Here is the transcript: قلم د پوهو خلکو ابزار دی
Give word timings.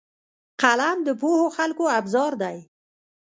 قلم 0.61 0.97
د 1.07 1.09
پوهو 1.19 1.47
خلکو 1.57 1.83
ابزار 1.99 2.33
دی 2.41 2.57